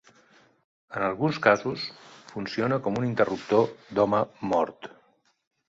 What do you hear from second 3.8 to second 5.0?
d'home mort.